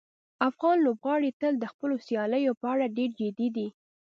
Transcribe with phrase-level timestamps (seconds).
[0.49, 3.67] افغان لوبغاړي تل د خپلو سیالیو په اړه ډېر جدي دي.